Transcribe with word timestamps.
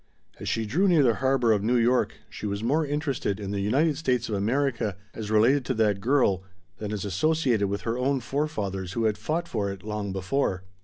As 0.39 0.49
she 0.49 0.65
drew 0.65 0.87
near 0.87 1.03
the 1.03 1.13
harbor 1.13 1.51
of 1.51 1.61
New 1.61 1.75
York 1.77 2.15
she 2.27 2.47
was 2.47 2.63
more 2.63 2.83
interested 2.83 3.39
in 3.39 3.51
the 3.51 3.59
United 3.59 3.97
States 3.99 4.29
of 4.29 4.33
America 4.33 4.95
as 5.13 5.29
related 5.29 5.63
to 5.65 5.73
that 5.75 6.01
girl 6.01 6.41
than 6.79 6.91
as 6.91 7.05
associated 7.05 7.67
with 7.69 7.81
her 7.81 7.99
own 7.99 8.19
forefathers 8.19 8.93
who 8.93 9.03
had 9.03 9.15
fought 9.19 9.47
for 9.47 9.71
it 9.71 9.83
long 9.83 10.11
before. 10.11 10.63